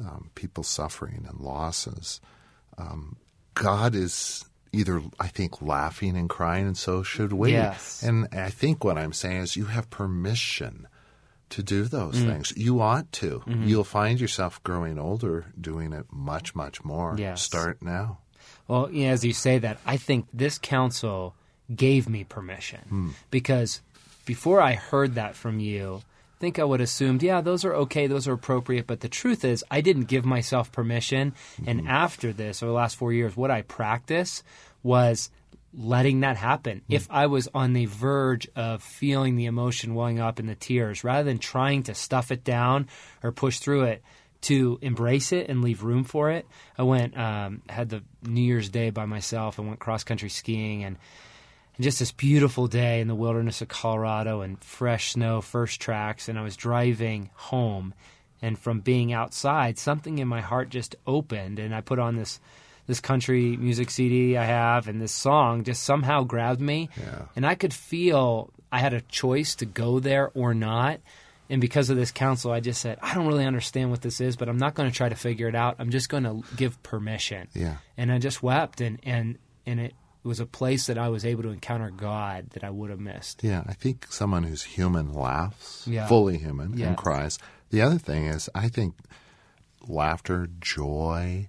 um, 0.00 0.30
people 0.34 0.64
suffering 0.64 1.26
and 1.28 1.40
losses. 1.40 2.20
Um, 2.78 3.16
God 3.54 3.94
is 3.94 4.44
either, 4.72 5.02
I 5.18 5.28
think, 5.28 5.62
laughing 5.62 6.16
and 6.16 6.28
crying, 6.28 6.66
and 6.66 6.76
so 6.76 7.02
should 7.02 7.32
we. 7.32 7.52
Yes. 7.52 8.02
And 8.02 8.28
I 8.32 8.50
think 8.50 8.84
what 8.84 8.98
I'm 8.98 9.12
saying 9.12 9.42
is 9.42 9.56
you 9.56 9.66
have 9.66 9.88
permission 9.90 10.86
to 11.50 11.62
do 11.62 11.84
those 11.84 12.20
things. 12.20 12.52
You 12.56 12.80
ought 12.80 13.10
to. 13.12 13.42
You'll 13.46 13.84
find 13.84 14.20
yourself 14.20 14.62
growing 14.64 14.98
older 14.98 15.46
doing 15.58 15.92
it 15.92 16.06
much, 16.10 16.54
much 16.54 16.84
more. 16.84 17.14
Yes. 17.16 17.40
Start 17.42 17.80
now. 17.82 18.18
Well, 18.68 18.90
yeah, 18.90 19.10
as 19.10 19.24
you 19.24 19.32
say 19.32 19.58
that, 19.58 19.78
I 19.86 19.96
think 19.96 20.26
this 20.32 20.58
counsel 20.58 21.34
gave 21.74 22.08
me 22.08 22.24
permission 22.24 23.14
because 23.30 23.80
before 24.24 24.60
I 24.60 24.74
heard 24.74 25.14
that 25.14 25.36
from 25.36 25.60
you, 25.60 26.02
think 26.38 26.58
I 26.58 26.64
would 26.64 26.80
assumed, 26.80 27.22
yeah, 27.22 27.40
those 27.40 27.64
are 27.64 27.74
okay, 27.74 28.06
those 28.06 28.28
are 28.28 28.32
appropriate. 28.32 28.86
But 28.86 29.00
the 29.00 29.08
truth 29.08 29.44
is, 29.44 29.64
I 29.70 29.80
didn't 29.80 30.04
give 30.04 30.24
myself 30.24 30.72
permission. 30.72 31.34
And 31.66 31.88
after 31.88 32.32
this, 32.32 32.62
over 32.62 32.70
the 32.70 32.76
last 32.76 32.96
four 32.96 33.12
years, 33.12 33.36
what 33.36 33.50
I 33.50 33.62
practice 33.62 34.42
was 34.82 35.30
letting 35.78 36.20
that 36.20 36.36
happen. 36.36 36.82
If 36.88 37.06
I 37.10 37.26
was 37.26 37.48
on 37.54 37.72
the 37.72 37.86
verge 37.86 38.48
of 38.56 38.82
feeling 38.82 39.36
the 39.36 39.46
emotion 39.46 39.94
welling 39.94 40.20
up 40.20 40.40
in 40.40 40.46
the 40.46 40.54
tears, 40.54 41.04
rather 41.04 41.24
than 41.24 41.38
trying 41.38 41.84
to 41.84 41.94
stuff 41.94 42.30
it 42.30 42.44
down 42.44 42.88
or 43.22 43.32
push 43.32 43.58
through 43.58 43.84
it, 43.84 44.02
to 44.42 44.78
embrace 44.80 45.32
it 45.32 45.48
and 45.48 45.62
leave 45.62 45.82
room 45.82 46.04
for 46.04 46.30
it. 46.30 46.46
I 46.78 46.82
went, 46.82 47.16
um, 47.18 47.62
had 47.68 47.88
the 47.88 48.04
New 48.22 48.42
Year's 48.42 48.68
Day 48.68 48.90
by 48.90 49.06
myself. 49.06 49.58
I 49.58 49.62
went 49.62 49.80
cross 49.80 50.04
country 50.04 50.28
skiing 50.28 50.84
and, 50.84 50.98
and 51.76 51.84
just 51.84 51.98
this 51.98 52.12
beautiful 52.12 52.66
day 52.66 53.00
in 53.00 53.08
the 53.08 53.14
wilderness 53.14 53.60
of 53.62 53.68
Colorado 53.68 54.40
and 54.40 54.62
fresh 54.62 55.12
snow, 55.12 55.40
first 55.40 55.80
tracks. 55.80 56.28
And 56.28 56.38
I 56.38 56.42
was 56.42 56.56
driving 56.56 57.30
home, 57.34 57.94
and 58.42 58.58
from 58.58 58.80
being 58.80 59.12
outside, 59.12 59.78
something 59.78 60.18
in 60.18 60.28
my 60.28 60.40
heart 60.40 60.68
just 60.70 60.96
opened, 61.06 61.58
and 61.58 61.74
I 61.74 61.80
put 61.80 61.98
on 61.98 62.16
this 62.16 62.40
this 62.86 63.00
country 63.00 63.56
music 63.56 63.90
CD 63.90 64.36
I 64.36 64.44
have, 64.44 64.86
and 64.86 65.00
this 65.00 65.10
song 65.10 65.64
just 65.64 65.82
somehow 65.82 66.22
grabbed 66.22 66.60
me, 66.60 66.88
Yeah. 66.96 67.22
and 67.34 67.44
I 67.44 67.56
could 67.56 67.74
feel 67.74 68.50
I 68.70 68.78
had 68.78 68.94
a 68.94 69.00
choice 69.00 69.56
to 69.56 69.66
go 69.66 69.98
there 69.98 70.30
or 70.34 70.54
not. 70.54 71.00
And 71.50 71.60
because 71.60 71.90
of 71.90 71.96
this 71.96 72.12
counsel, 72.12 72.52
I 72.52 72.60
just 72.60 72.80
said, 72.80 72.98
I 73.02 73.14
don't 73.14 73.26
really 73.26 73.44
understand 73.44 73.90
what 73.90 74.02
this 74.02 74.20
is, 74.20 74.36
but 74.36 74.48
I'm 74.48 74.56
not 74.58 74.74
going 74.74 74.88
to 74.88 74.94
try 74.96 75.08
to 75.08 75.14
figure 75.16 75.48
it 75.48 75.54
out. 75.56 75.76
I'm 75.80 75.90
just 75.90 76.08
going 76.08 76.22
to 76.24 76.42
give 76.56 76.80
permission. 76.84 77.48
Yeah. 77.54 77.76
And 77.96 78.12
I 78.12 78.18
just 78.20 78.40
wept, 78.42 78.80
and 78.80 79.00
and 79.02 79.38
and 79.66 79.80
it 79.80 79.94
was 80.26 80.40
a 80.40 80.46
place 80.46 80.86
that 80.86 80.98
I 80.98 81.08
was 81.08 81.24
able 81.24 81.42
to 81.44 81.50
encounter 81.50 81.90
God 81.90 82.50
that 82.50 82.64
I 82.64 82.70
would 82.70 82.90
have 82.90 83.00
missed. 83.00 83.42
Yeah, 83.44 83.62
I 83.66 83.72
think 83.74 84.06
someone 84.10 84.42
who's 84.44 84.62
human 84.64 85.12
laughs, 85.12 85.86
Yeah. 85.86 86.06
fully 86.06 86.38
human, 86.38 86.76
Yes. 86.76 86.88
and 86.88 86.96
cries. 86.96 87.38
The 87.70 87.80
other 87.82 87.98
thing 87.98 88.26
is, 88.26 88.48
I 88.54 88.68
think 88.68 88.94
laughter, 89.86 90.48
joy, 90.60 91.48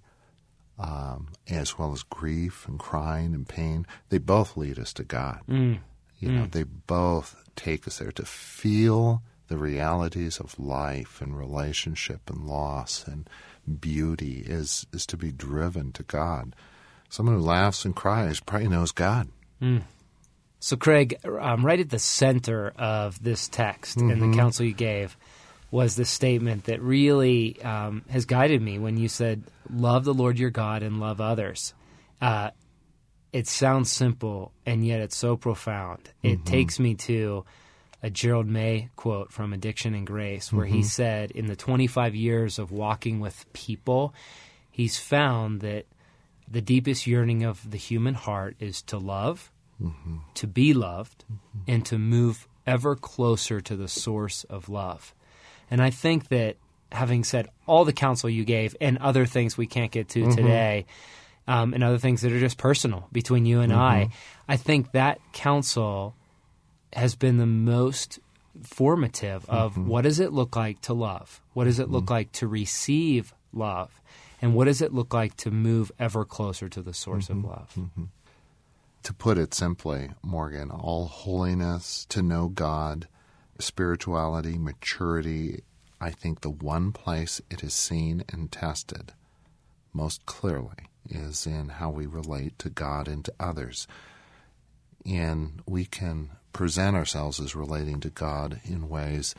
um, 0.80 1.30
as 1.48 1.78
well 1.78 1.92
as 1.94 2.04
grief 2.04 2.68
and 2.68 2.78
crying 2.80 3.34
and 3.34 3.48
pain, 3.48 3.86
they 4.10 4.18
both 4.20 4.56
lead 4.58 4.78
us 4.80 4.94
to 4.94 5.04
God. 5.04 5.42
Mm. 5.50 5.80
You 6.20 6.32
know, 6.32 6.46
they 6.48 6.64
both 6.64 7.36
take 7.56 7.88
us 7.88 8.00
there 8.00 8.12
to 8.12 8.26
feel 8.26 9.22
the 9.48 9.58
realities 9.58 10.40
of 10.40 10.60
life 10.60 11.22
and 11.22 11.38
relationship 11.38 12.30
and 12.30 12.46
loss 12.46 13.08
and 13.08 13.30
beauty 13.80 14.44
is 14.46 14.86
is 14.94 15.06
to 15.08 15.18
be 15.18 15.32
driven 15.32 15.92
to 15.94 16.04
God. 16.04 16.56
Someone 17.10 17.36
who 17.36 17.42
laughs 17.42 17.86
and 17.86 17.96
cries 17.96 18.40
probably 18.40 18.68
knows 18.68 18.92
God. 18.92 19.30
So, 20.60 20.76
Craig, 20.76 21.20
um, 21.24 21.66
right 21.66 21.80
at 21.80 21.90
the 21.90 22.00
center 22.00 22.74
of 22.78 23.22
this 23.24 23.48
text 23.48 23.98
and 23.98 24.22
the 24.22 24.38
counsel 24.38 24.66
you 24.66 24.74
gave 24.74 25.16
was 25.70 25.96
this 25.96 26.10
statement 26.10 26.66
that 26.66 26.82
really 26.82 27.62
um, 27.62 28.04
has 28.10 28.26
guided 28.26 28.62
me 28.62 28.80
when 28.80 28.98
you 28.98 29.08
said, 29.08 29.44
Love 29.70 30.06
the 30.06 30.14
Lord 30.14 30.40
your 30.40 30.50
God 30.50 30.82
and 30.84 31.00
love 31.00 31.22
others. 31.22 31.74
Uh, 32.22 32.52
it 33.34 33.48
sounds 33.48 33.92
simple, 33.92 34.52
and 34.66 34.86
yet 34.86 35.02
it's 35.02 35.18
so 35.18 35.36
profound. 35.36 36.10
It 36.24 36.46
takes 36.46 36.80
me 36.80 36.96
to 36.96 37.46
a 38.02 38.10
Gerald 38.10 38.48
May 38.48 38.90
quote 38.96 39.32
from 39.32 39.54
Addiction 39.54 39.94
and 39.94 40.08
Grace, 40.08 40.52
where 40.54 40.66
he 40.66 40.82
said, 40.84 41.32
in 41.32 41.48
the 41.48 41.56
25 41.56 42.16
years 42.16 42.58
of 42.58 42.72
walking 42.72 43.20
with 43.20 43.46
people, 43.54 44.14
he's 44.72 44.98
found 44.98 45.62
that 45.62 45.86
the 46.48 46.62
deepest 46.62 47.08
yearning 47.08 47.44
of 47.44 47.70
the 47.70 47.78
human 47.78 48.14
heart 48.14 48.56
is 48.60 48.82
to 48.84 48.98
love, 48.98 49.52
mm-hmm. 49.82 50.18
to 50.36 50.48
be 50.48 50.74
loved, 50.74 51.26
mm-hmm. 51.26 51.60
and 51.72 51.86
to 51.86 51.98
move 51.98 52.48
ever 52.66 52.96
closer 52.96 53.62
to 53.62 53.76
the 53.76 53.88
source 53.88 54.44
of 54.46 54.70
love. 54.70 55.14
And 55.70 55.82
I 55.82 55.90
think 55.90 56.30
that 56.30 56.58
having 56.92 57.24
said 57.24 57.50
all 57.66 57.86
the 57.86 57.94
counsel 57.94 58.30
you 58.30 58.46
gave 58.46 58.76
and 58.80 58.98
other 58.98 59.26
things 59.26 59.58
we 59.58 59.68
can't 59.68 59.92
get 59.92 60.10
to 60.10 60.22
mm-hmm. 60.22 60.36
today, 60.36 60.86
um, 61.48 61.74
and 61.74 61.84
other 61.84 61.98
things 61.98 62.22
that 62.22 62.32
are 62.32 62.40
just 62.40 62.58
personal 62.58 63.08
between 63.12 63.46
you 63.46 63.62
and 63.62 63.72
I, 63.72 64.10
I 64.48 64.58
think 64.58 64.92
that 64.92 65.20
counsel 65.32 66.16
has 66.94 67.16
been 67.16 67.38
the 67.38 67.46
most 67.46 68.20
formative 68.64 69.46
of 69.50 69.78
what 69.78 70.02
does 70.02 70.20
it 70.20 70.34
look 70.34 70.56
like 70.56 70.82
to 70.82 70.94
love? 70.94 71.42
What 71.54 71.66
does 71.66 71.80
it 71.80 71.90
look 71.90 72.10
like 72.10 72.32
to 72.34 72.48
receive 72.48 73.34
love? 73.54 74.02
And 74.42 74.54
what 74.54 74.66
does 74.66 74.82
it 74.82 74.94
look 74.94 75.14
like 75.14 75.36
to 75.38 75.52
move 75.52 75.92
ever 75.98 76.24
closer 76.24 76.70
to 76.70 76.82
the 76.82 76.94
source 76.94 77.30
of 77.30 77.38
mm-hmm. 77.38 77.48
love? 77.48 77.74
Mm-hmm. 77.78 78.04
To 79.04 79.14
put 79.14 79.38
it 79.38 79.54
simply, 79.54 80.10
Morgan, 80.22 80.70
all 80.70 81.06
holiness, 81.06 82.06
to 82.10 82.22
know 82.22 82.50
God, 82.50 83.08
spirituality, 83.60 84.58
maturity, 84.58 85.64
I 86.00 86.12
think 86.12 86.42
the 86.42 86.50
one 86.50 86.92
place 86.92 87.42
it 87.50 87.64
is 87.64 87.74
seen 87.74 88.24
and 88.30 88.52
tested 88.52 89.14
most 89.94 90.26
clearly 90.26 90.90
is 91.10 91.48
in 91.48 91.70
how 91.70 91.90
we 91.90 92.06
relate 92.06 92.60
to 92.60 92.70
God 92.70 93.08
and 93.08 93.26
to 93.26 93.34
others. 93.40 93.88
And 95.06 95.62
we 95.66 95.86
can 95.86 96.32
present 96.54 96.96
ourselves 96.96 97.40
as 97.40 97.56
relating 97.56 98.00
to 98.02 98.10
God 98.10 98.60
in 98.66 98.90
ways 98.90 99.34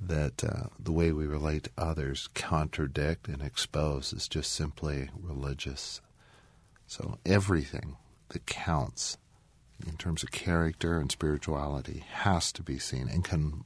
that 0.00 0.42
uh, 0.42 0.68
the 0.78 0.92
way 0.92 1.12
we 1.12 1.26
relate 1.26 1.64
to 1.64 1.70
others 1.76 2.28
contradict 2.34 3.28
and 3.28 3.42
expose 3.42 4.12
is 4.12 4.28
just 4.28 4.52
simply 4.52 5.10
religious. 5.14 6.00
So 6.86 7.18
everything 7.26 7.96
that 8.30 8.46
counts 8.46 9.18
in 9.86 9.96
terms 9.96 10.22
of 10.22 10.30
character 10.30 10.98
and 10.98 11.10
spirituality 11.10 12.04
has 12.12 12.52
to 12.52 12.62
be 12.62 12.78
seen 12.78 13.08
and 13.08 13.24
can 13.24 13.64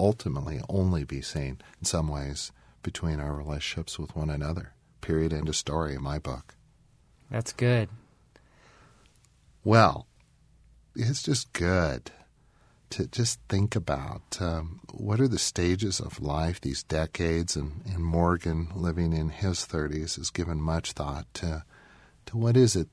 ultimately 0.00 0.60
only 0.68 1.04
be 1.04 1.20
seen 1.20 1.60
in 1.78 1.84
some 1.84 2.08
ways 2.08 2.52
between 2.82 3.20
our 3.20 3.34
relationships 3.34 3.98
with 3.98 4.16
one 4.16 4.30
another. 4.30 4.72
Period. 5.00 5.32
End 5.32 5.48
of 5.48 5.56
story 5.56 5.94
in 5.94 6.02
my 6.02 6.18
book. 6.18 6.54
That's 7.30 7.52
good. 7.52 7.88
Well, 9.62 10.06
it's 10.94 11.22
just 11.22 11.52
good 11.52 12.10
to 12.90 13.06
just 13.06 13.40
think 13.48 13.74
about 13.74 14.38
um, 14.40 14.80
what 14.92 15.20
are 15.20 15.28
the 15.28 15.38
stages 15.38 16.00
of 16.00 16.20
life, 16.20 16.60
these 16.60 16.82
decades, 16.82 17.56
and, 17.56 17.82
and 17.86 18.04
Morgan 18.04 18.68
living 18.74 19.12
in 19.12 19.30
his 19.30 19.60
30s 19.60 20.16
has 20.16 20.30
given 20.30 20.60
much 20.60 20.92
thought 20.92 21.26
to, 21.34 21.64
to 22.26 22.36
what 22.36 22.56
is 22.56 22.76
it 22.76 22.88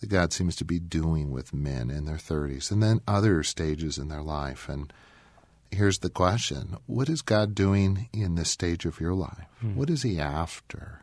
that 0.00 0.08
God 0.08 0.32
seems 0.32 0.56
to 0.56 0.64
be 0.64 0.78
doing 0.78 1.30
with 1.30 1.54
men 1.54 1.90
in 1.90 2.04
their 2.04 2.16
30s 2.16 2.70
and 2.70 2.82
then 2.82 3.00
other 3.08 3.42
stages 3.42 3.98
in 3.98 4.08
their 4.08 4.22
life. 4.22 4.68
And 4.68 4.92
here's 5.70 5.98
the 6.00 6.10
question 6.10 6.76
What 6.86 7.08
is 7.08 7.22
God 7.22 7.54
doing 7.54 8.08
in 8.12 8.34
this 8.34 8.50
stage 8.50 8.84
of 8.84 9.00
your 9.00 9.14
life? 9.14 9.46
What 9.60 9.90
is 9.90 10.02
He 10.02 10.20
after? 10.20 11.02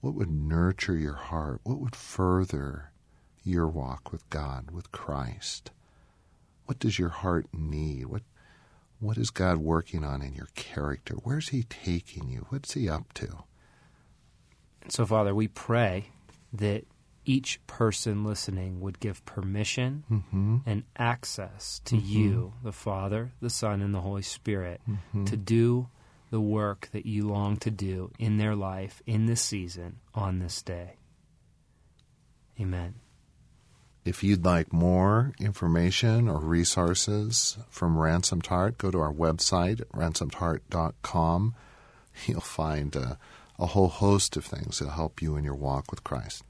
What 0.00 0.14
would 0.14 0.30
nurture 0.30 0.96
your 0.96 1.14
heart? 1.14 1.60
What 1.64 1.80
would 1.80 1.96
further 1.96 2.90
your 3.42 3.66
walk 3.66 4.12
with 4.12 4.28
God, 4.28 4.70
with 4.70 4.92
Christ? 4.92 5.70
What 6.66 6.78
does 6.78 6.98
your 6.98 7.10
heart 7.10 7.46
need? 7.52 8.06
What 8.06 8.22
what 9.00 9.18
is 9.18 9.30
God 9.30 9.58
working 9.58 10.04
on 10.04 10.22
in 10.22 10.32
your 10.32 10.48
character? 10.54 11.14
Where's 11.22 11.50
He 11.50 11.64
taking 11.64 12.28
you? 12.28 12.46
What's 12.48 12.72
He 12.72 12.88
up 12.88 13.12
to? 13.14 13.44
And 14.82 14.92
So, 14.92 15.04
Father, 15.04 15.34
we 15.34 15.48
pray 15.48 16.06
that 16.52 16.86
each 17.26 17.64
person 17.66 18.24
listening 18.24 18.80
would 18.80 19.00
give 19.00 19.24
permission 19.24 20.04
mm-hmm. 20.10 20.58
and 20.66 20.84
access 20.96 21.80
to 21.86 21.96
mm-hmm. 21.96 22.06
you, 22.06 22.52
the 22.62 22.72
Father, 22.72 23.32
the 23.40 23.50
Son, 23.50 23.80
and 23.80 23.94
the 23.94 24.00
Holy 24.00 24.22
Spirit, 24.22 24.80
mm-hmm. 24.88 25.24
to 25.24 25.36
do 25.36 25.88
the 26.30 26.40
work 26.40 26.88
that 26.92 27.06
you 27.06 27.28
long 27.28 27.56
to 27.58 27.70
do 27.70 28.10
in 28.18 28.38
their 28.38 28.54
life, 28.54 29.02
in 29.06 29.26
this 29.26 29.40
season, 29.40 30.00
on 30.14 30.38
this 30.38 30.62
day. 30.62 30.96
Amen. 32.60 32.94
If 34.04 34.22
you'd 34.22 34.44
like 34.44 34.70
more 34.70 35.32
information 35.40 36.28
or 36.28 36.38
resources 36.38 37.56
from 37.70 37.98
Ransomed 37.98 38.46
Heart, 38.46 38.76
go 38.76 38.90
to 38.90 39.00
our 39.00 39.12
website 39.12 39.82
ransomedheart.com. 39.94 41.54
You'll 42.26 42.40
find 42.42 42.94
uh, 42.94 43.14
a 43.58 43.66
whole 43.66 43.88
host 43.88 44.36
of 44.36 44.44
things 44.44 44.78
that'll 44.78 44.94
help 44.94 45.22
you 45.22 45.36
in 45.36 45.44
your 45.44 45.54
walk 45.54 45.90
with 45.90 46.04
Christ. 46.04 46.44